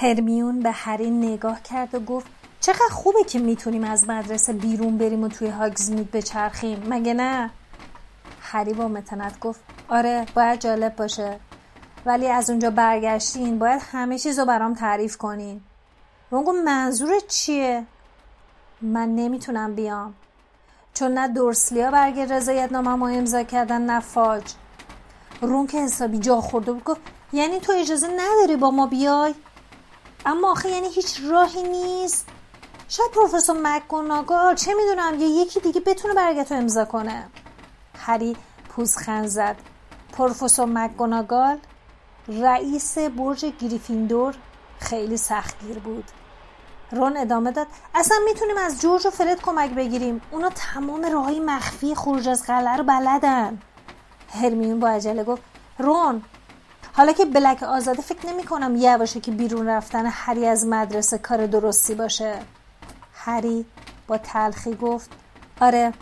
[0.00, 2.26] هرمیون به هری نگاه کرد و گفت
[2.60, 7.50] چقدر خوبه که می‌تونیم از مدرسه بیرون بریم و توی هاگزمید بچرخیم مگه نه؟
[8.40, 11.40] هری با متنت گفت آره باید جالب باشه.
[12.06, 15.60] ولی از اونجا برگشتین باید همه چیز رو برام تعریف کنین.
[16.30, 17.84] رون گفت منظورت چیه؟
[18.82, 20.14] من نمی‌تونم بیام.
[20.94, 24.42] چون نه دورسلیا برگ رضایت نامه امضا کردن نه فاج.
[25.40, 27.00] رون که حسابی جا خورده بود گفت
[27.32, 29.34] یعنی تو اجازه نداری با ما بیای؟
[30.26, 32.26] اما آخه یعنی هیچ راهی نیست.
[32.88, 37.28] شاید پروفسور مکگوناگال چه می‌دونم یا یکی دیگه بتونه برگتو امضا کنه.
[37.98, 38.36] هری
[38.68, 39.56] پوزخند زد.
[40.12, 41.58] پروفسور مکگوناگال
[42.28, 44.34] رئیس برج گریفیندور
[44.78, 46.04] خیلی سختگیر بود.
[46.92, 47.66] رون ادامه داد.
[47.94, 50.20] اصلا می‌تونیم از جورج و فرد کمک بگیریم.
[50.30, 53.60] اونا تمام راههای مخفی خروج از قلعه رو بلدن.
[54.34, 55.42] هرمیون با عجله گفت
[55.78, 56.22] رون
[56.92, 61.18] حالا که بلک آزاده فکر نمی کنم یه باشه که بیرون رفتن هری از مدرسه
[61.18, 62.38] کار درستی باشه.
[63.14, 63.66] هری
[64.06, 65.10] با تلخی گفت
[65.60, 65.92] آره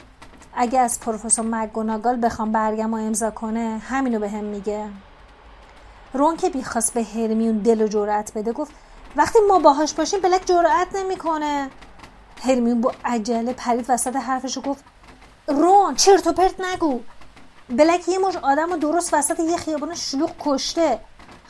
[0.55, 4.89] اگه از پروفسور مگوناگال بخوام برگم و امضا کنه همینو به هم میگه.
[6.13, 8.73] رون که بیخواست به هرمیون دل و جرأت بده گفت
[9.17, 11.71] وقتی ما باهاش باشیم بلک جرأت نمی‌کنه
[12.43, 14.85] هرمیون با عجله پرید وسط حرفش گفت
[15.49, 17.01] رون چرت و پرت نگو.
[17.71, 21.01] بلک یه مش آدم و درست وسط یه خیابان شلوغ کشته.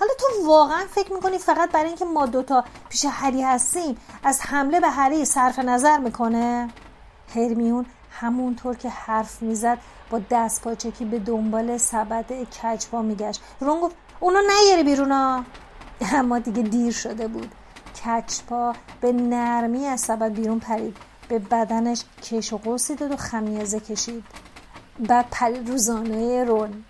[0.00, 4.80] حالا تو واقعا فکر می‌کنی فقط برای اینکه ما دوتا پیش هری هستیم از حمله
[4.80, 6.68] به هری صرف نظر می‌کنه؟
[7.34, 9.78] هرمیون همونطور که حرف می‌زد
[10.10, 13.42] با دست پاچکی به دنبال سبد کچبا میگشت.
[13.60, 15.44] رون گفت اونو نیاری بیرونا
[16.14, 17.52] اما دیگه دیر شده بود.
[18.04, 20.96] کچپا به نرمی از سبد بیرون پرید.
[21.28, 24.24] به بدنش کش و قوسی داد و خمیازه کشید.
[25.00, 26.84] بعد پرید روزانه رون.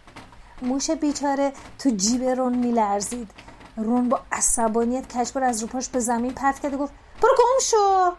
[0.62, 3.30] موش بیچاره تو جیب رون میلرزید.
[3.76, 6.92] رون با عصبانیت کچپا از روپاش به زمین پرت کرد و گفت
[7.22, 8.12] برو گم شو.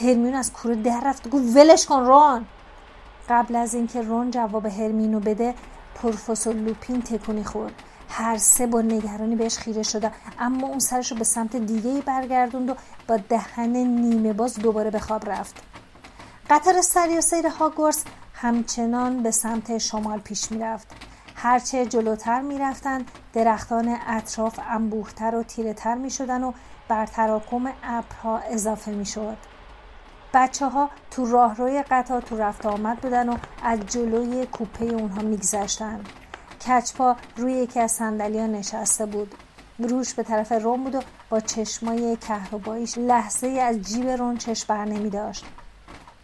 [0.00, 2.46] هرمیون از کوره در رفت و گفت ولش کن رون.
[3.28, 5.54] قبل از اینکه رون جواب هرمینو بده
[5.94, 7.72] پروفسور لوپین تکونی خورد.
[8.08, 12.00] هر سه با نگرانی بهش خیره شده اما اون سرش رو به سمت دیگه ای
[12.00, 12.74] برگردوند و
[13.08, 15.54] با دهن نیمه باز دوباره به خواب رفت.
[16.50, 20.86] قطار سری و سیر هاگوارس همچنان به سمت شمال پیش می‌رفت
[21.34, 26.52] هرچه جلوتر می‌رفتند درختان اطراف انبوهتر و تیره تر می شدن و
[26.88, 29.36] بر تراکم ابرها اضافه می شد.
[30.34, 36.00] بچه ها تو راهروی قطار تو رفت آمد بودن و از جلوی کوپه اونها میگذشتن.
[36.66, 39.34] کچپا روی یکی از سندلیا نشسته بود.
[39.78, 41.00] روش به طرف روم بود و
[41.30, 45.44] با چشمای کهرباییش لحظه از جیب رون چشم بر نمی داشت.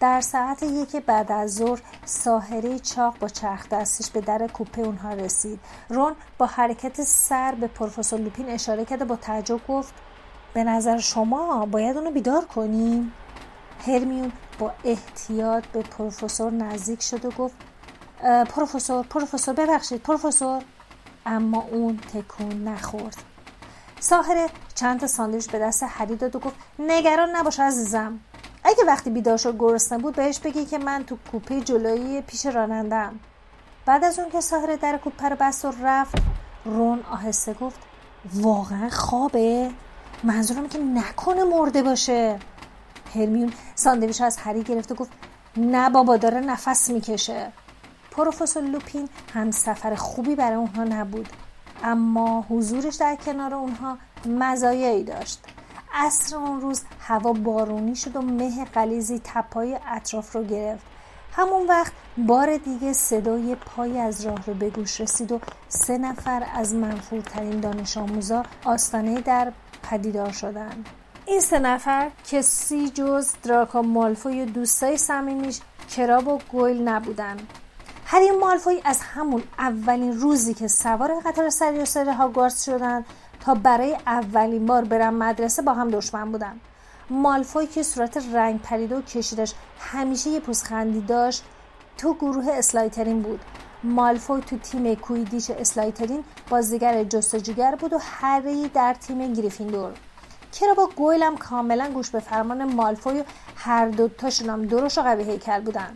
[0.01, 5.13] در ساعت یک بعد از ظهر ساحره چاق با چرخ دستش به در کوپه اونها
[5.13, 5.61] رسید.
[5.89, 9.95] رون با حرکت سر به پروفسور لوپین اشاره کرده با تعجب گفت
[10.55, 13.13] به نظر شما باید اونو بیدار کنیم؟
[13.87, 17.55] هرمیون با احتیاط به پروفسور نزدیک شد و گفت
[18.55, 20.63] پروفسور پروفسور ببخشید پروفسور.
[21.27, 23.17] اما اون تکون نخورد.
[24.01, 28.21] ساهره چند تا ساندویچ به دست هری داد و گفت نگران نباش عزیزم.
[28.65, 33.21] اگه وقتی بیدار شد گرسنه بود بهش بگی که من تو کوپه جلویی پیش رانندم
[33.87, 36.15] بعد از اون که ساهره در کوپه رو بست و رفت
[36.65, 37.81] رون آهسته گفت
[38.35, 39.71] واقعا خوابه؟
[40.25, 42.39] منظورم که نکنه مرده باشه.
[43.15, 45.11] هرمیون ساندویچ از هری گرفت و گفت
[45.57, 47.53] نه بابا داره نفس می‌کشه.
[48.11, 51.29] پروفسور لوپین هم سفر خوبی برای اونها نبود
[51.85, 55.45] اما حضورش در کنار اونها مزایایی داشت.
[55.95, 60.85] عصر اون روز هوا بارونی شد و مه قلیزی تپای اطراف رو گرفت.
[61.33, 66.47] همون وقت بار دیگه صدای پای از راه رو به گوش رسید و سه نفر
[66.55, 69.53] از منفورترین دانش آموزا آستانه در
[69.83, 70.89] پدیدار شدند
[71.27, 75.61] این سه نفر کسی جز دراکا مالفوی و دوستای صمیمیش
[75.97, 77.37] کراب و گویل نبودن.
[78.07, 83.05] هری مالفوی از همون اولین روزی که سوار قطار سری و سر هاگوارتس شدن
[83.41, 86.61] تا برای اولین بار برن مدرسه با هم دشمن بودن.
[87.11, 91.45] مالفوی که صورت رنگ پریده و کشیدش همیشه یه پوزخندی داشت
[91.99, 93.41] تو گروه اسلایترین بود.
[93.83, 99.93] مالفوی تو تیم کویدیش اسلایترین بازیگر جستجوگر بود و هری در تیم گریفیندور.
[100.53, 103.25] کرا با گویلم کاملا گوش به فرمان مالفوی و
[103.57, 105.95] هر دوتاشون هم درش و قوی هیکل بودن.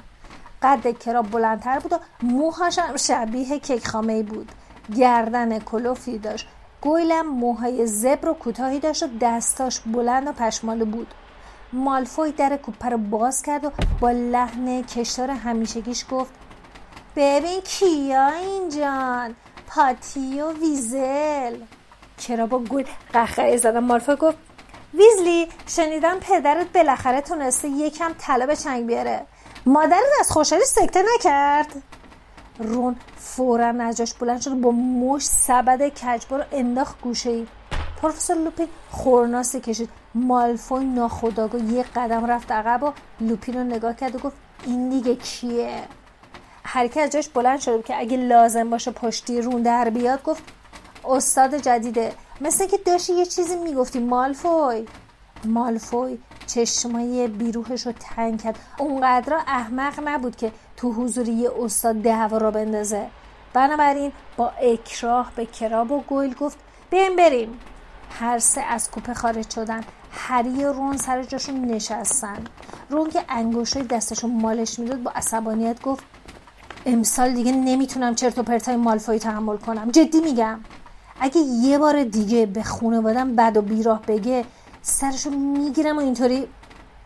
[0.62, 4.52] قد کراب بلندتر بود و موهاش هم شبیه کیک خامه بود.
[4.96, 6.48] گردن کلوفی داشت.
[6.84, 11.14] گویلم موهای زبر و کوتاهی داشت و دستاش بلند و پشمالو بود.
[11.72, 13.70] مالفوی در کوپه رو باز کرد و
[14.00, 16.32] با لحن کشتار همیشگیش گفت
[17.16, 19.34] ببین کیا اینجان؟
[19.66, 21.56] پاتی و ویزل.
[22.18, 24.36] چرا با گویل قهقه زدن؟ مالفوی گفت
[24.94, 29.26] ویزلی شنیدم پدرت بالاخره تونسته یکم طلا به چنگ بیاره.
[29.66, 31.82] مادرت از خوشحالی سکته نکرد؟
[32.58, 37.46] رون فورا نجاش بلند شد با مش سبد کجبار رو انداخت گوشه ای.
[38.02, 39.88] پروفسور لوپین خورناسی کشید.
[40.14, 44.36] مالفوی ناخداگاه یه قدم رفت عقب و لوپین رو نگاه کرد و گفت
[44.66, 45.82] این دیگه کیه؟
[46.62, 50.42] حرکت از جاش بلند شد که اگه لازم باشه پشتی رون در بیاد گفت
[51.04, 54.86] استاد جدیده مثل که داشتی یه چیزی می‌گفتی مالفوی.
[55.44, 58.58] مالفوی چشمای بیروهش رو تنگ کرد.
[58.78, 63.06] اونقدر احمق نبود که تو حضور یه استاد دعوا را بندازه.
[63.52, 66.58] بنابراین با اکراه به کراب و گویل گفت
[66.90, 67.58] بیم بریم.
[68.20, 69.80] هر سه از کوپه خارج شدن.
[70.10, 72.44] هری و رون سر جاشون نشستن.
[72.90, 76.04] رون که انگوشای دستشون مالش می‌داد با عصبانیت گفت
[76.86, 79.90] امسال دیگه نمی‌تونم چرت و پرتای مالفوی تحمل کنم.
[79.90, 80.60] جدی میگم.
[81.20, 84.44] اگه یه بار دیگه به خونوادم بد و بیراه بگه
[84.82, 86.48] سرشو می‌گیرم و اینطوری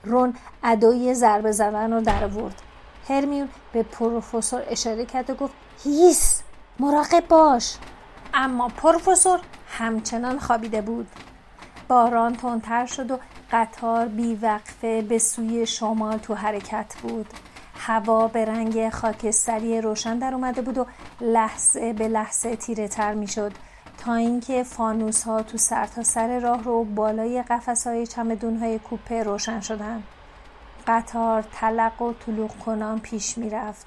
[0.05, 2.63] رون ادای ضربه زدن رو در ورد
[3.09, 6.43] هرمیون به پروفسور اشاره کرد و گفت هیس
[6.79, 7.77] مراقب باش.
[8.35, 11.07] اما پروفسور همچنان خوابیده بود.
[11.89, 13.19] باران تندتر شد و
[13.53, 17.27] قطار بیوقفه به سوی شمال تو حرکت بود.
[17.75, 20.87] هوا به رنگ خاکستری روشن در اومده بود و
[21.21, 23.53] لحظه به لحظه تیره تر می شد
[23.99, 29.23] تا اینکه فانوس ها تو سرتاسر سر راه رو بالای قفس های چمدون های کوپه
[29.23, 30.03] روشن شدن
[30.89, 33.87] قطار تلق و طلوق کنان پیش می رفت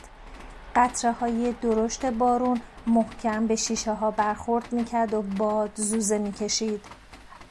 [0.76, 6.32] قطره های درشت بارون محکم به شیشه ها برخورد می کرد و باد زوزه می
[6.32, 6.86] کشید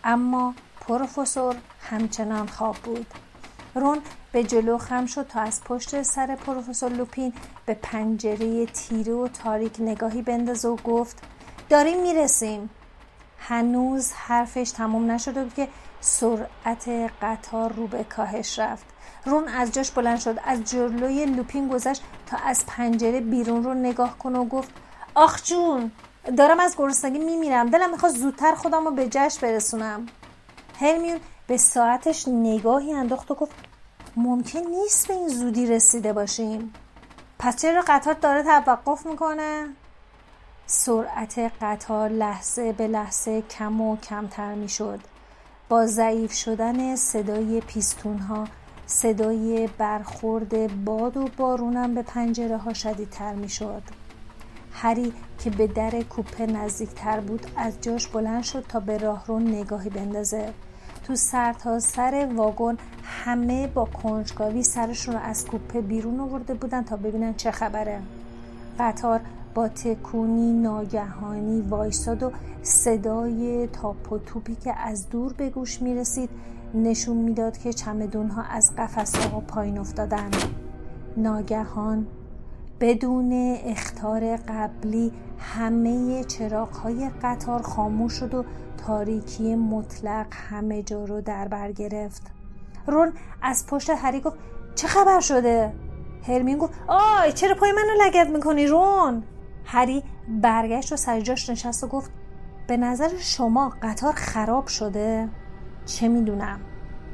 [0.05, 3.07] اما پروفسور همچنان خواب بود.
[3.75, 3.99] رون
[4.33, 7.33] به جلو خم شد تا از پشت سر پروفسور لوپین
[7.67, 11.23] به پنجره تیره و تاریک نگاهی بندازه و گفت
[11.69, 12.71] داریم می‌رسیم.
[13.39, 15.69] هنوز حرفش تمام نشده بود که
[16.01, 16.89] سرعت
[17.23, 18.87] قطار رو به کاهش رفت.
[19.25, 24.19] رون از جاش بلند شد از جلوی لوپین گذشت تا از پنجره بیرون رو نگاه
[24.19, 24.71] کنه و گفت
[25.15, 25.91] آخ جون
[26.37, 30.07] دارم از گرسنگی میمیرم دلم می‌خواد زودتر خودم رو به جشن برسونم.
[30.81, 33.53] هرمیون به ساعتش نگاهی انداخت و گفت
[34.17, 36.75] ممکن نیست به این زودی رسیده باشیم.
[37.39, 39.69] پس چرا قطار داره توقف می‌کنه؟
[40.67, 45.01] سرعت قطار لحظه به لحظه کم و کمتر می‌شد.
[45.69, 48.45] با ضعیف شدن صدای پیستون ها
[48.91, 53.83] صدای برخورد باد و بارونم به پنجره ها شدیدتر می شد.
[54.73, 59.91] هری که به در کوپه نزدیکتر بود از جاش بلند شد تا به راهرو نگاهی
[59.91, 60.53] بندازه
[61.05, 66.83] تو سر تا سر واگن همه با کنجکاوی سرشون رو از کوپه بیرون آورده بودن
[66.83, 68.01] تا ببینن چه خبره
[68.79, 69.21] قطار
[69.55, 72.33] با تکونی ناگهانی وایستاد و
[72.63, 76.31] صدای تاپ و توپی که از دور به گوش می رسید
[76.75, 80.31] نشون می‌داد که چمدون ها از قفس ها پایین افتادن
[81.17, 82.07] ناگهان
[82.81, 88.45] بدون اختار قبلی همه چراغ های قطار خاموش شد و
[88.87, 92.23] تاریکی مطلق همه جا رو در بر گرفت.
[92.87, 93.13] رون
[93.43, 94.37] از پشت هری گفت
[94.75, 95.73] چه خبر شده؟
[96.29, 99.23] هرمین گفت آی چرا پای منو لگت می‌کنی رون؟
[99.65, 102.11] هری برگشت و سرجاش نشست و گفت
[102.67, 105.29] به نظر شما قطار خراب شده؟
[105.87, 106.61] چه می‌دونم؟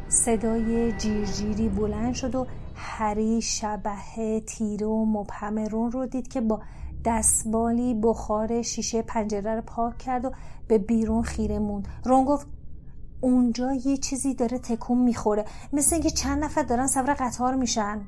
[0.09, 6.61] صدای جیرجیری بلند شد و هری شبه تیره و مبهم رون رو دید که با
[7.05, 10.31] دستبالی بخار شیشه پنجره رو پاک کرد و
[10.69, 11.89] به بیرون خیره موند.
[12.05, 12.47] رون گفت
[13.21, 15.45] اونجا یه چیزی داره تکون می‌خوره.
[15.73, 18.01] مثل اینکه چند نفر دارن سوار قطار میشن.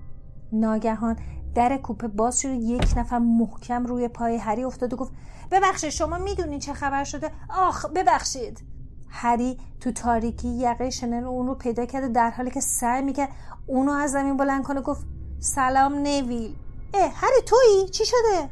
[0.53, 1.17] ناگهان
[1.55, 5.12] در کوپه باز شد یک نفر محکم روی پای هری افتاد و گفت
[5.50, 8.77] ببخشید شما می‌دونین چه خبر شده؟ آخ ببخشید.
[9.09, 13.29] هری تو تاریکی یقه شنل اون رو پیدا کرد در حالی که سعی می‌کرد
[13.67, 15.07] اونو از زمین بلند کنه گفت
[15.38, 16.55] سلام نویل.
[16.95, 18.49] اه هری تویی؟ چی شده؟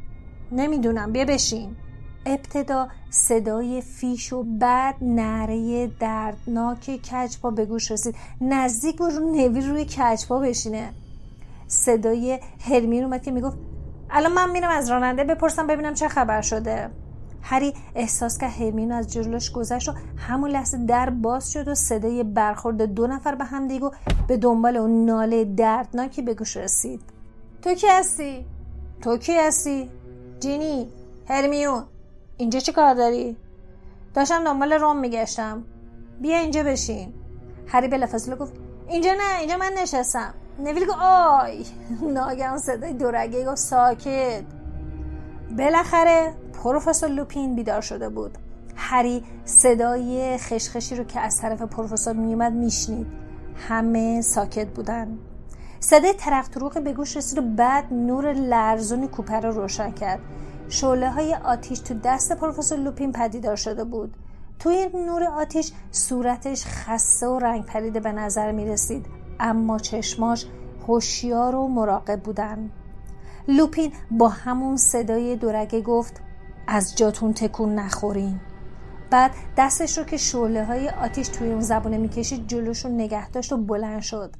[0.53, 1.77] نمی‌دونم بیا بشین.
[2.27, 8.15] ابتدا صدای فیش و بعد نره دردناک کچپا به گوش رسید.
[8.41, 10.93] نزدیک بود رو نویل روی کچپا بشینه.
[11.67, 13.59] صدای هرمین اومد که می‌گفت
[14.11, 16.91] الان من میرم از راننده بپرسم ببینم چه خبر شده.
[17.49, 22.25] هری احساس که هرمین از جلوش گذشت و همون لحظه در باز شد و صدای
[22.25, 23.91] برخورد دو نفر به هم دیگه
[24.29, 27.00] به دنبال اون ناله دردناکی به گوش رسید.
[27.62, 28.47] تو کی هستی؟
[29.03, 29.91] تو کی هستی؟
[30.41, 30.88] جینی
[31.29, 31.85] هرمیون
[32.37, 33.37] اینجا چه کار داری؟
[34.15, 35.65] داشتم دنبال روم میگشتم.
[36.21, 37.15] بیا اینجا بشین.
[37.67, 38.53] هری بلافاصله گفت
[38.88, 40.35] اینجا نه اینجا من نشستم.
[40.59, 41.65] نویل گفت آی
[42.15, 44.56] ناگهان صدای دورگه گفت ساکت.
[45.59, 48.39] بالاخره پروفسور لوپین بیدار شده بود.
[48.77, 53.07] هری صدای خشخشی رو که از طرف پروفسور میومد میشنید.
[53.69, 55.19] همه ساکت بودن.
[55.81, 60.21] صدای ترق تروق به گوش رسید و بعد نور لرزون کوپه رو روشن کرد.
[60.69, 64.15] شعله های آتیش تو دست پروفسور لوپین پدیدار شده بود.
[64.59, 69.07] توی نور آتیش صورتش خسته و رنگ پریده به نظر می رسید
[69.41, 70.47] اما چشماش
[70.89, 72.71] هوشیار و مراقب بودن.
[73.49, 76.21] لوپین با همون صدای دورگه گفت
[76.67, 78.41] از جاتون تکون نخورین.
[79.11, 83.53] بعد دستش رو که شعله های آتیش توی اون زبونه می‌کشید جلوش رو نگه داشت
[83.53, 84.37] و بلند شد.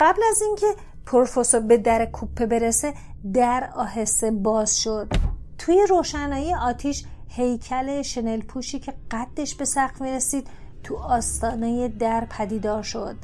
[0.00, 0.66] قبل از اینکه
[1.06, 2.94] پروفسور به در کوپه برسه
[3.34, 5.12] در آهسته باز شد.
[5.58, 10.48] توی روشنایی آتیش هیکل شنل پوشی که قدش به سقف می‌رسید
[10.82, 13.16] تو آستانه در پدیدار شد.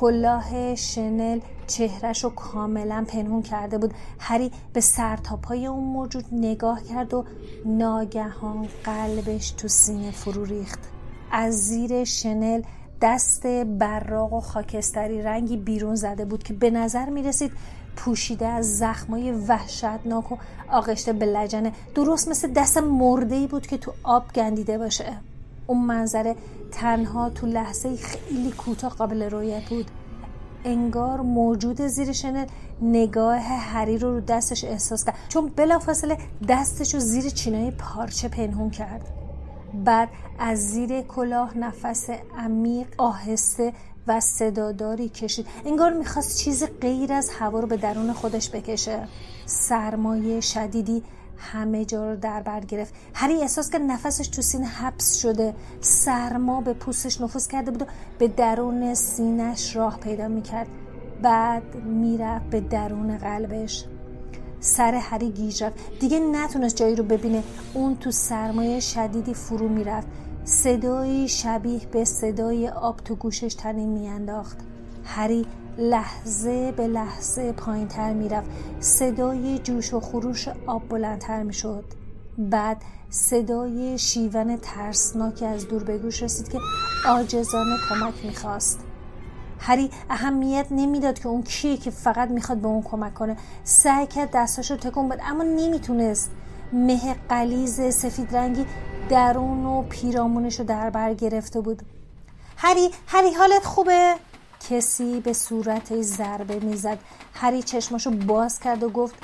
[0.00, 3.94] کلاه شنل چهرش رو کاملا پنهون کرده بود.
[4.18, 7.24] هری به سرتاپای اون موجود نگاه کرد و
[7.64, 10.78] ناگهان قلبش تو سینه فرو ریخت.
[11.30, 12.62] از زیر شنل
[13.00, 17.52] دست براق و خاکستری رنگی بیرون زده بود که به نظر می رسید
[17.96, 20.36] پوشیده از زخمای وحشتناک و
[20.68, 25.16] آغشته به لجنه درست مثل دست مرده بود که تو آب گندیده باشه.
[25.66, 26.36] اون منظره
[26.72, 29.90] تنها تو لحظه خیلی کوتاه قابل رویت بود.
[30.64, 32.46] انگار موجود زیر شنل
[32.82, 35.14] نگاه هری رو رو دستش احساس کرد.
[35.28, 36.18] چون بلافاصله
[36.48, 39.08] دستش رو زیر چینای پارچه پنهون کرد.
[39.84, 43.72] بعد از زیر کلاه نفس عمیق آهسته
[44.06, 45.46] و صداداری کشید.
[45.66, 49.08] انگار می‌خواست چیز غیر از هوا رو به درون خودش بکشه.
[49.46, 51.02] سرمایه شدیدی
[51.36, 52.94] همه جا رو در بر گرفت.
[53.14, 55.54] هری احساس که نفسش تو سینه حبس شده.
[55.80, 57.86] سرما به پوستش نفوذ کرده بود و
[58.18, 60.68] به درون سینش راه پیدا می‌کرد.
[61.22, 63.84] بعد می‌رفت به درون قلبش.
[64.60, 65.76] سر هری گیج رفت.
[66.00, 67.42] دیگه نتونست جایی رو ببینه.
[67.74, 70.06] اون تو سرمایه شدیدی فرو می‌رفت.
[70.44, 74.58] صدایی شبیه به صدای آب تو گوشش تنین میانداخت.
[75.04, 75.46] هری
[75.78, 78.50] لحظه به لحظه پایین تر می‌رفت.
[78.80, 81.84] صدای جوش و خروش آب بلندتر می‌شد.
[82.38, 86.58] بعد صدای شیون ترسناکی از دور به گوش رسید که
[87.08, 88.80] آجزانه کمک می‌خواست.
[89.58, 93.36] هری اهمیت نمی‌داد که اون کیه که فقط می‌خواد به اون کمک کنه.
[93.64, 96.30] سعی کرد دستاشو تکون بده اما نمی‌تونست.
[96.72, 98.66] مه قلیز سفید رنگی
[99.08, 101.82] درون و پیرامونش رو در بر گرفته بود.
[102.56, 104.14] هری هری حالت خوبه؟
[104.70, 106.98] کسی به صورت ضربه می‌زد.
[107.34, 109.14] هری چشماشو باز کرد و گفت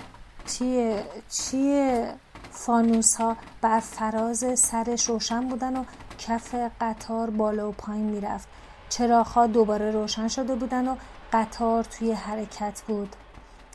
[0.47, 2.15] چیه؟ چیه؟
[2.51, 5.85] فانوس ها بر فراز سرش روشن بودن و
[6.19, 8.49] کف قطار بالا و پایین می‌رفت.
[8.89, 10.97] چراغها دوباره روشن شده بودن و
[11.33, 13.17] قطار توی حرکت بود.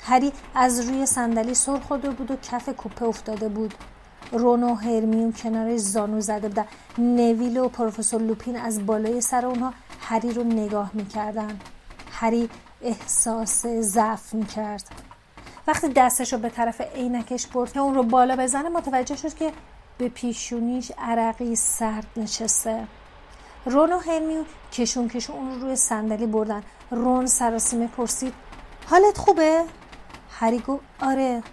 [0.01, 3.73] هری از روی صندلی سر خورده بود و کف کوپه افتاده بود.
[4.31, 6.65] رون و هرمیون کنارش زانو زده بودن.
[6.97, 9.73] نویل و پروفسور لوپین از بالای سر اونها
[10.07, 11.59] هری رو نگاه می‌کردن
[12.11, 12.49] هری
[12.81, 14.89] احساس ضعف می‌کرد.
[15.67, 19.51] وقتی دستش رو به طرف عینکش برد که اون رو بالا بزنه متوجه شد که
[19.97, 22.87] به پیشونیش عرقی سرد نشسته.
[23.65, 26.63] رون و هرمیون کشون کشون اون رو روی صندلی بردن.
[26.91, 28.33] رون سراسیمه پرسید
[28.85, 29.63] حالت خوبه؟
[30.31, 31.43] هری گفت آره.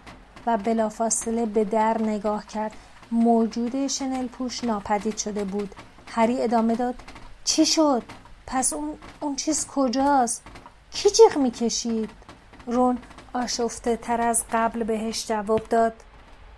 [0.47, 2.73] و بلافاصله به در نگاه کرد.
[3.13, 5.75] موجود شنل پوش ناپدید شده بود.
[6.07, 6.95] هری ادامه داد
[7.45, 8.03] چی شد؟
[8.47, 10.43] پس اون, اون چیز کجاست؟
[10.91, 12.11] کی جیغ می‌کشید؟
[12.67, 12.99] رون
[13.33, 15.95] آشفته تر از قبل بهش جواب داد.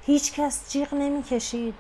[0.07, 1.75] هیچ کس جیغ نمی‌کشید.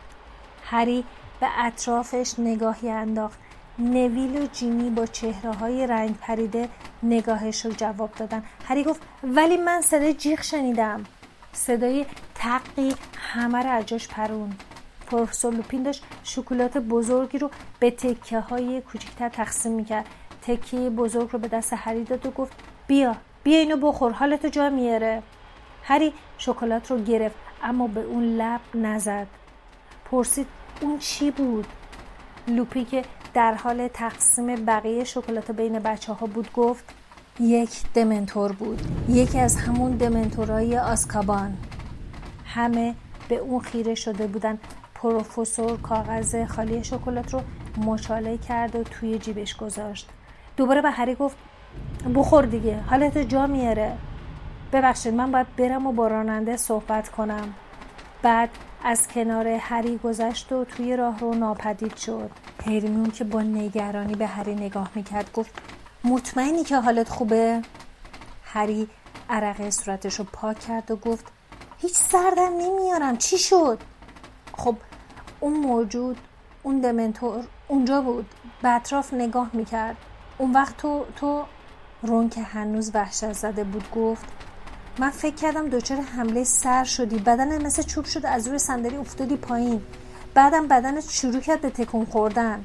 [0.64, 1.04] هری
[1.40, 3.38] به اطرافش نگاهی انداخت.
[3.78, 6.68] نویل و جینی با چهره های رنگ پریده
[7.02, 8.44] نگاهش رو جواب دادن.
[8.64, 11.04] هری گفت ولی من صدای جیغ شنیدم.
[11.52, 14.56] صدای تقی همه رو از جاش پرون
[15.14, 20.06] پروفسور لوپین داشت شکلات بزرگی رو به تکه های کوچکتر تقسیم می‌کرد.
[20.42, 22.52] تکه بزرگ رو به دست هری داد و گفت
[22.86, 25.22] بیا بیا اینو بخور حالتو جا میاره
[25.82, 29.26] هری شکلات رو گرفت اما به اون لب نزد.
[30.10, 30.46] پرسید
[30.80, 31.66] اون چی بود؟
[32.48, 33.02] لوپی که
[33.34, 36.94] در حال تقسیم بقیه شکلات بین بچه ها بود گفت
[37.40, 41.56] یک دمنتور بود یکی از همون دمنتورای آسکابان.
[42.46, 42.94] همه
[43.28, 44.58] به اون خیره شده بودن.
[45.04, 47.40] پروفسور کاغذ خالی شکلات رو
[47.76, 50.08] مچاله کرد و توی جیبش گذاشت
[50.56, 51.36] دوباره به هری گفت
[52.14, 53.96] بخور دیگه حالت جا میاره
[54.72, 57.54] ببخشید من باید برم و با راننده صحبت کنم
[58.22, 58.48] بعد
[58.84, 62.30] از کنار هری گذشت و توی راه رو ناپدید شد
[62.66, 65.52] هرمیون که با نگرانی به هری نگاه می‌کرد گفت
[66.04, 67.62] مطمئنی که حالت خوبه؟
[68.44, 68.88] هری
[69.30, 71.24] عرق صورتش رو پاک کرد و گفت
[71.78, 73.78] هیچ سردم نمیارم چی شد؟
[74.56, 74.76] خب
[75.44, 76.18] اون موجود
[76.62, 78.26] اون دمنتور اونجا بود.
[78.62, 79.96] به اطراف نگاه می‌کرد.
[80.38, 81.42] اون وقت تو تو
[82.02, 84.24] رون که هنوز وحشت زده بود گفت
[84.98, 87.18] من فکر کردم دچار حمله سر شدی.
[87.18, 89.82] بدن مثل چوب شده از روی صندلی افتادی پایین.
[90.34, 92.64] بعدم بدنت شروع کرد به تکون خوردن.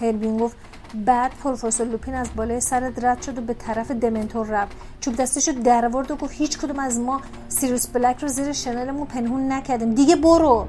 [0.00, 0.56] هربین گفت
[0.94, 4.76] بعد پروفسور لوپین از بالای سرت رد شد و به طرف دمنتور رفت.
[5.00, 9.06] چوب دستش رو در و گفت هیچ کدوم از ما سیروس بلک رو زیر شنلمون
[9.06, 9.94] پنهون نکردیم.
[9.94, 10.68] دیگه برو.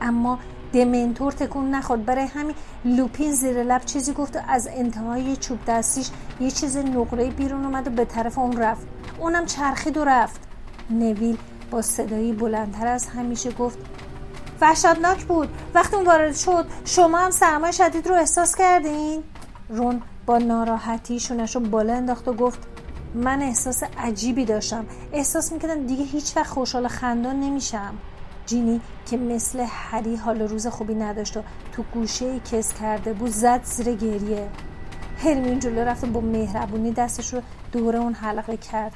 [0.00, 0.38] اما
[0.72, 2.04] دمنتور تکون نخورد.
[2.04, 2.54] برای همین
[2.84, 7.86] لوپین زیر لب چیزی گفت و از انتهای چوب دستیش یه چیز نقره بیرون اومد
[7.86, 8.86] و به طرف اون رفت.
[9.18, 10.40] اونم چرخید و رفت.
[10.90, 11.36] نویل
[11.70, 13.78] با صدایی بلندتر از همیشه گفت
[14.60, 15.48] وحشتناک بود.
[15.74, 19.22] وقتی اون وارد شد شما هم سرمای شدید رو احساس کردین؟
[19.68, 22.58] رون با ناراحتی شونش رو بالا انداخت و گفت
[23.14, 24.86] من احساس عجیبی داشتم.
[25.12, 27.94] احساس می‌کردم دیگه هیچ وقت خوشحال خندان نمیشم.
[28.46, 33.64] جینی که مثل هری حال روز خوبی نداشت و تو گوشه کس کرده بود زد
[33.64, 34.48] زیر گریه.
[35.18, 38.92] هرمین جلو رفت با مهربونی دستش رو دور اون حلقه کرد.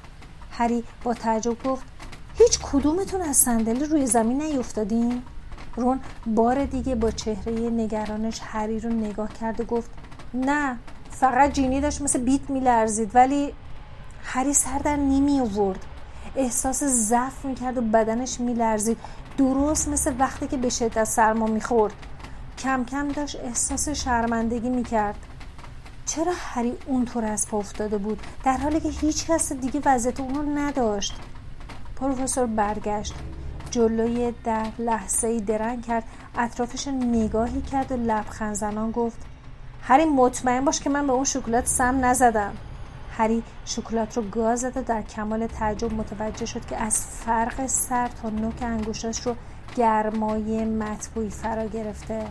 [0.50, 1.84] هری با تعجب گفت
[2.38, 5.22] هیچ کدومتون از صندلی روی زمین نیفتادین؟
[5.76, 9.90] رون بار دیگه با چهره نگرانش هری رو نگاه کرد و گفت
[10.34, 10.78] نه
[11.10, 13.52] فقط جینی داشت مثل بیت میلرزید ولی
[14.24, 15.86] هری سر در نیمی آورد.
[16.36, 18.98] احساس ضعف می‌کرد و بدنش میلرزید.
[19.36, 21.94] درست مثل وقتی که به شدت سرما می‌خورد.
[22.58, 25.16] کم کم داشت احساس شرمندگی می‌کرد.
[26.06, 30.58] چرا هری اونطور از پا افتاده بود؟ در حالی که هیچ کس دیگه وضعیت اونو
[30.58, 31.16] نداشت.
[31.96, 33.14] پروفسور برگشت.
[33.70, 36.04] جلوی در لحظه درنگ کرد.
[36.38, 39.18] اطرافش نگاهی کرد و لبخند زنان گفت
[39.82, 42.52] هری مطمئن باش که من به اون شکلات سم نزدم.
[43.16, 48.08] هری شکلات رو گاز زد و در کمال تعجب متوجه شد که از فرق سر
[48.08, 49.36] تا نوک انگشتاش رو
[49.76, 52.26] گرمای مطبوعی فرا گرفته.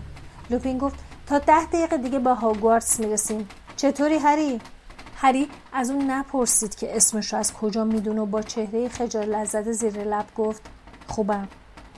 [0.49, 0.95] لوپین گفت
[1.27, 3.47] تا ده دقیقه دیگه با هاگوارتس می‌رسیم.
[3.75, 4.61] چطوری هری؟
[5.15, 9.71] هری از اون نپرسید که اسمش رو از کجا می‌دونه و با چهره خجالت زده
[9.71, 10.61] زیر لب گفت
[11.07, 11.47] خوبم.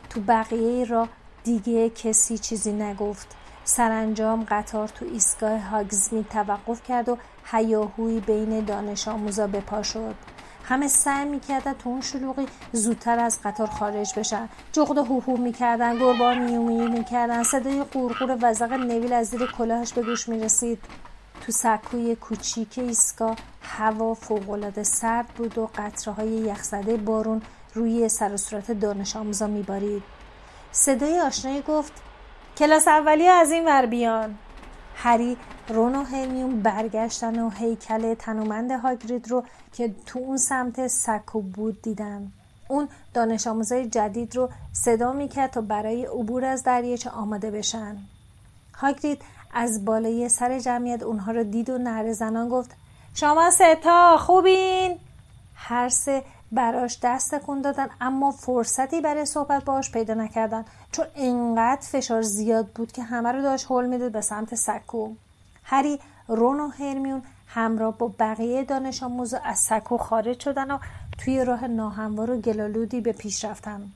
[0.10, 1.08] تو بقیه را
[1.44, 3.28] دیگه کسی چیزی نگفت.
[3.64, 7.18] سرانجام قطار تو ایستگاه هاگزمی توقف کرد و
[7.52, 10.16] هیاهوی بین دانش آموزا به شد.
[10.64, 14.50] همه سعی می‌کردن تو اون شلوغی زودتر از قطار خارج بشن.
[14.72, 17.44] جغد هوهو می‌کردن گربان میومی می‌کردن.
[17.44, 20.80] صدای قورقور وزق نویل از زیر کلاهش به گوش می‌رسید.
[21.46, 27.42] تو سکوی کوچیک ایستگاه هوا فوقالعاده سرد بود و قطره های یخزده بارون
[27.74, 30.04] روی سر و صورت دانش آموزا میبارید.
[30.72, 31.94] صدای آشنایی گفت
[32.58, 34.36] کلاس اولی از این ور بیان.
[34.96, 35.38] هری
[35.70, 41.82] رون و هرمیون برگشتن و هیکل تنومند هاگرید رو که تو اون سمت سکو بود
[41.82, 42.32] دیدن
[42.68, 47.98] اون دانش آموزای جدید رو صدا می‌کرد تا برای عبور از دریاچه آماده بشن.
[48.76, 49.22] هاگرید
[49.54, 52.72] از بالای سر جمعیت اونها رو دید و نهر زنان گفت
[53.14, 54.98] شما ستا خوبین؟
[55.56, 61.82] هر سه براش دست کن دادن اما فرصتی برای صحبت باش پیدا نکردن چون انقدر
[61.82, 65.14] فشار زیاد بود که همه رو داشت حل می‌داد به سمت سکو.
[65.70, 70.78] هری رون و هرمیون همراه با بقیه دانش آموزا از سکو خارج شدن و
[71.18, 73.92] توی راه ناهموار و گلالودی به پیش رفتن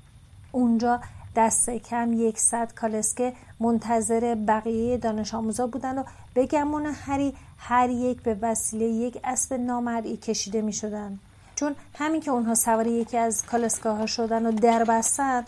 [0.52, 1.00] اونجا
[1.36, 6.04] دست کم یکصد کالسکه منتظر بقیه دانش آموزا بودن و
[6.34, 11.20] به گمون هری هر یک به وسیله یک اسب نامرئی کشیده می شدن.
[11.56, 15.44] چون همین که اونها سوار یکی از کالسکه ها شدن و در بستن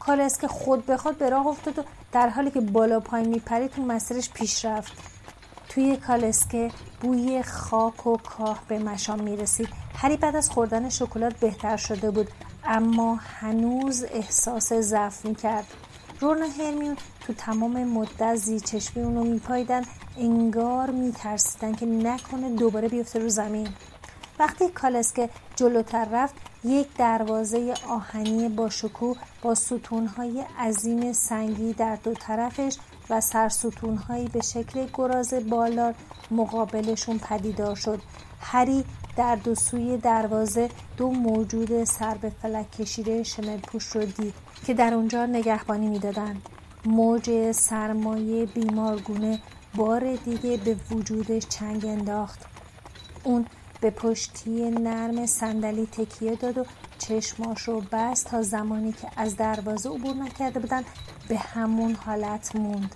[0.00, 3.82] کالسکه خود به خود به راه افتاد و در حالی که بالا پایین میپرید تو
[3.82, 5.15] مسیرش پیش رفت
[5.76, 11.40] توی کالسکه بوی خاک و کاه به مشام می رسید هری بعد از خوردن شکلات
[11.40, 12.28] بهتر شده بود
[12.64, 15.66] اما هنوز احساس ضعف می کرد
[16.20, 19.82] رون و هرمیون تو تمام مدت زیر چشمی اونو میپاییدن
[20.16, 23.68] انگار میترسیدن که نکنه دوباره بیفته رو زمین.
[24.38, 26.34] وقتی کالسکه جلوتر رفت
[26.64, 32.76] یک دروازه آهنی با شکوه با ستونهای عظیم سنگی در دو طرفش
[33.10, 35.94] و سرستونهایی به شکل گراز بالار
[36.30, 38.00] مقابلشون پدیدار شد.
[38.40, 38.84] هری
[39.16, 44.34] در دو سوی دروازه دو موجود سر به فلک کشیده شمل پوش رو دید
[44.66, 46.42] که در اونجا نگهبانی می‌دادند.
[46.86, 49.40] موج سرمایه بیمارگونه
[49.74, 52.44] بار دیگه به وجودش چنگ انداخت.
[53.24, 53.46] اون
[53.80, 56.64] به پشتی نرم صندلی تکیه داد و
[56.98, 60.84] چشماش رو بست تا زمانی که از دروازه عبور نکرده بودن
[61.28, 62.94] به همون حالت موند.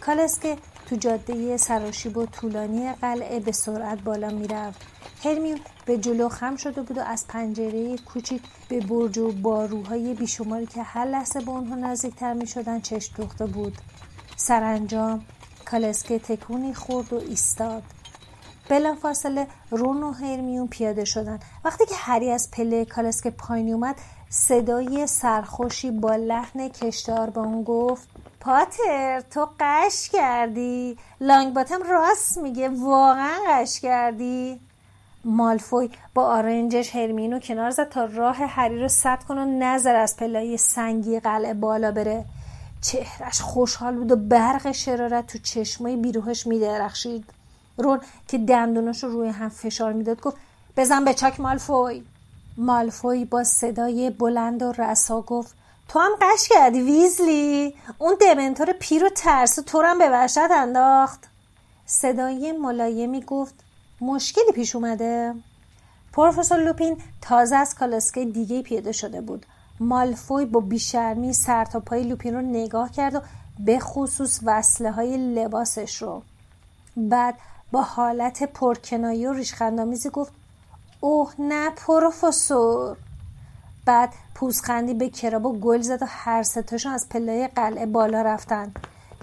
[0.00, 4.80] کالسکه تو جاده سراشیب و طولانی قلعه به سرعت بالا می‌رفت.
[5.24, 10.66] هرمیون به جلو خم شده بود و از پنجره کوچیک به برج و باروهای بیشماری
[10.66, 13.78] که هر لحظه به اونها نزدیکتر می شدن چشم دوخته بود.
[14.36, 15.24] سرانجام
[15.64, 17.82] کالسکه تکونی خورد و ایستاد.
[18.70, 21.38] بلافاصله رون و هرمیون پیاده شدن.
[21.64, 23.96] وقتی که هری از پله کالسکه پایین اومد
[24.28, 28.08] صدای سرخوشی با لحن کشدار به اون گفت
[28.40, 30.98] پاتر تو قش کردی.
[31.20, 34.60] لانگ باتم راست میگه واقعا قش کردی.
[35.24, 40.16] مالفوی با آرنجش هرمینو کنار زد تا راه هری رو سد کن و نظر از
[40.16, 42.24] پلای سنگی قلعه بالا بره.
[42.80, 47.39] چهرش خوشحال بود و برق شرارت تو چشمای بیروهش میدرخشید.
[47.82, 50.36] رون که دندوناش رو روی هم فشار می‌داد گفت
[50.76, 52.02] بزن به چاک مالفوی.
[52.56, 55.54] مالفوی با صدای بلند و رسا گفت
[55.88, 61.28] تو هم قش کردی ویزلی؟ اون دمنتور پیر و ترس تو هم به وحشت انداخت.
[61.86, 63.54] صدای ملایمی گفت
[64.00, 65.34] مشکلی پیش اومده.
[66.12, 69.46] پروفسور لوپین تازه از کالاسکه دیگه پیاده شده بود.
[69.80, 73.20] مالفوی با بیشرمی سر تا پای لوپین رو نگاه کرد و
[73.58, 76.22] به خصوص وصله های لباسش رو.
[76.96, 77.34] بعد
[77.72, 80.32] با حالت پرکنایی و ریشخندامیزی گفت
[81.00, 82.96] اوه نه پروفسور.
[83.86, 88.72] بعد پوزخندی به کراب و گل زد و هر ستاشون از پلای قلعه بالا رفتن.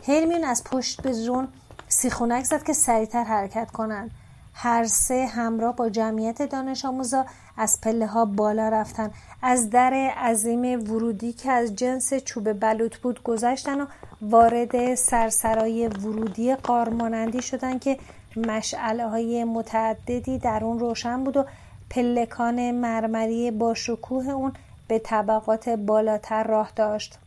[0.07, 1.47] هرمیون از پشت به رون
[1.87, 4.11] سیخونک زد که سریعتر حرکت کنند
[4.53, 7.25] هر سه همراه با جمعیت دانش آموزا
[7.57, 9.11] از پله ها بالا رفتن.
[9.41, 13.85] از در عظیم ورودی که از جنس چوب بلوط بود گذشتن و
[14.21, 17.97] وارد سرسرای ورودی قارمانندی شدن که
[18.37, 21.45] مشعله های متعددی در اون روشن بود و
[21.89, 24.53] پلکان مرمری با شکوه اون
[24.87, 27.19] به طبقات بالاتر راه داشت.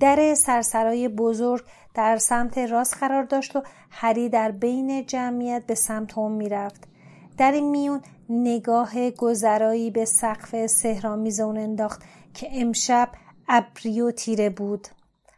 [0.00, 6.18] در سرسرای بزرگ در سمت راست قرار داشت و هری در بین جمعیت به سمت
[6.18, 6.88] اون می‌رفت.
[7.38, 12.02] در این میون نگاه گذرایی به سقف سهرامیز اون انداخت
[12.34, 13.08] که امشب
[13.48, 14.88] ابری و تیره بود.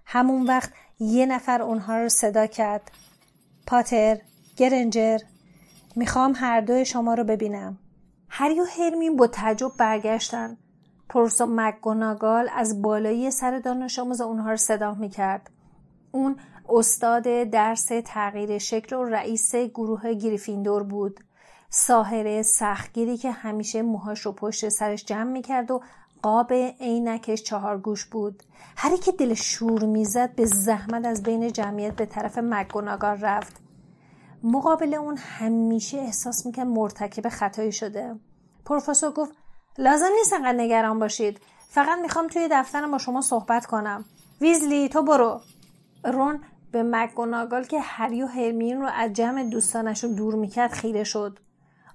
[0.07, 2.91] همون وقت یه نفر اونها رو صدا کرد.
[3.67, 4.19] پاتر؟
[4.59, 5.19] گرنجر
[5.97, 7.79] می‌خوام هر دوی شما رو ببینم.
[8.29, 10.57] هری و هرمین با تعجب برگشتن.
[11.09, 15.51] پروفسور مکگوناگال از بالایی سر دانش آموز اونها رو صدا می‌کرد.
[16.13, 16.37] اون
[16.69, 21.21] استاد درس تغییر شکل و رئیس گروه گریفیندور بود.
[21.71, 25.81] ساهره سختگیری که همیشه موهاش رو پشت سرش جمع می‌کرد و
[26.23, 28.43] قاب عینکش چهار گوش بود.
[28.77, 33.68] هری که دل شور می‌زد به زحمت از بین جمعیت به طرف مکگوناگال رفت.
[34.43, 38.15] مقابل اون همیشه احساس می‌کرد مرتکب خطایی شده.
[38.65, 39.33] پروفسور گفت
[39.79, 41.41] لازم نیست انقدر نگران باشید.
[41.69, 44.05] فقط می‌خوام توی دفترم با شما صحبت کنم.
[44.41, 45.41] ویزلی تو برو.
[46.05, 46.41] رون
[46.73, 51.39] به مکگوناگال که هری و هرمین رو از جمع دوستانشون دور می‌کرد خیره شد.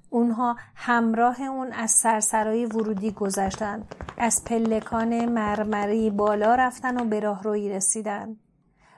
[0.09, 3.83] اونها همراه اون از سرسرای ورودی گذشتن.
[4.17, 8.37] از پلکان مرمری بالا رفتن و به راهرویی رسیدن.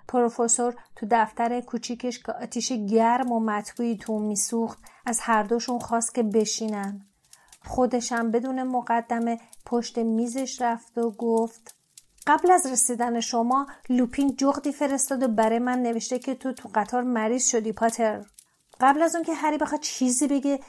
[0.07, 4.79] پروفسور تو دفتر کوچیکش که آتیش گرم و مطبوعی تو میسوخت.
[5.05, 7.05] از هر دوشون خواست که بشینن.
[7.65, 11.75] خودشم بدون مقدمه پشت میزش رفت و گفت
[12.27, 17.03] قبل از رسیدن شما لوپین جغدی فرستاد و برای من نوشته که تو تو قطار
[17.03, 18.25] مریض شدی پاتر.
[18.81, 20.59] قبل از اون که هری بخواد چیزی بگه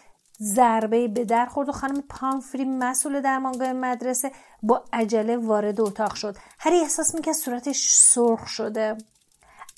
[0.42, 6.36] ضربه به در خورد و خانم پامفری مسئول درمانگاه مدرسه با عجله وارد اتاق شد.
[6.58, 8.96] هری احساس می‌کرد صورتش سرخ شده.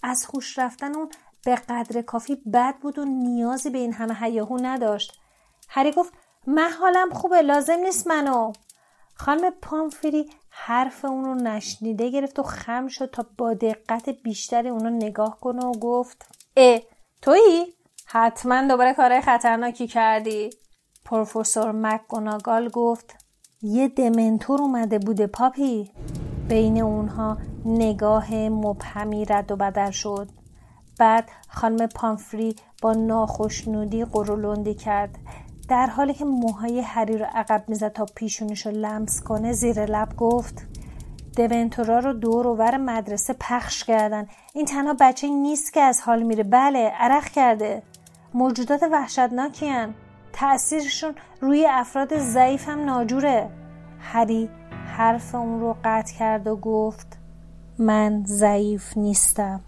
[0.03, 1.09] از خوش رفتن اون
[1.45, 5.21] به قدر کافی بد بود و نیازی به این همه هیاهو نداشت.
[5.69, 6.13] هری گفت
[6.47, 8.53] من حالم خوبه لازم نیست منو.
[9.15, 14.91] خانم پامفری حرف اون رو نشنیده گرفت و خم شد تا با دقت بیشتری اونو
[14.91, 16.81] نگاه کنه و گفت اه
[17.23, 17.75] تویی؟
[18.07, 20.51] حتما دوباره کارهای خطرناکی کردی.
[21.05, 23.15] پروفسور مکگوناگال گفت
[23.63, 25.93] یه دمنتور اومده بوده پاپی.
[26.49, 30.29] بین اونها نگاه مبهمی رد و بدل شد.
[30.99, 35.19] بعد خانم پامفری با ناخشنودی قرولندی کرد.
[35.69, 40.17] در حالی که موهای هری رو عقب می‌زد تا پیشونش رو لمس کنه زیر لب
[40.17, 40.67] گفت
[41.37, 44.27] دونتورا رو دور و ور مدرسه پخش کردن.
[44.55, 46.43] این تنها بچه نیست که از حال میره.
[46.43, 47.83] بله عرق کرده.
[48.35, 49.95] موجودات وحشتناکی هن.
[50.33, 53.51] تأثیرشون روی افراد ضعیف هم ناجوره.
[54.01, 54.51] هری
[54.97, 57.18] حرف اون رو قطع کرد و گفت
[57.79, 59.61] من ضعیف نیستم.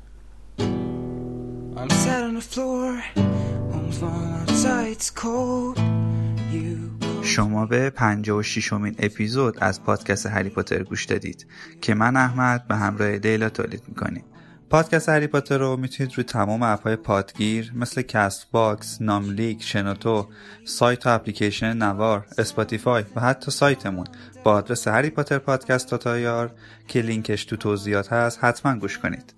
[7.23, 11.46] شما به 56 امین اپیزود از پادکست هری پاتر گوش دادید
[11.81, 14.25] که من احمد به همراه دیلا تولید می‌کنیم.
[14.71, 20.29] پادکست هری پاتر رو می‌تونید روی تمام اپهای پادگیر مثل Castbox، ناملیک، شنوتو،
[20.65, 24.07] سایت و اپلیکیشن نوار، Spotify و حتی سایتمون
[24.45, 26.51] با آدرس Harry Potter podcast dot IR
[26.89, 29.35] که لینکش تو توضیحات هست حتما گوش کنید.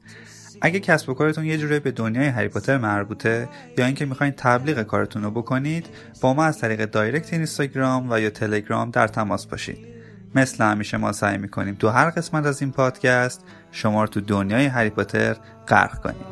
[0.61, 4.83] اگه کسب و کارتون یه جوری به دنیای هری پاتر مربوطه یا اینکه می‌خواین تبلیغ
[4.83, 5.87] کارتون رو بکنید
[6.21, 9.92] با ما از طریق دایرکت اینستاگرام و یا تلگرام در تماس باشید
[10.35, 14.67] مثل همیشه ما سعی می‌کنیم تو هر قسمت از این پادکست شما رو تو دنیای
[14.67, 15.37] هری پاتر
[15.69, 16.27] غرق کنیم.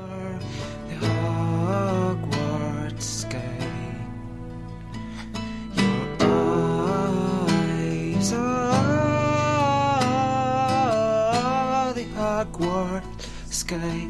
[13.70, 14.09] You're